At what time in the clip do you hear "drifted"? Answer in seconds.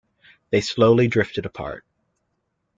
1.07-1.45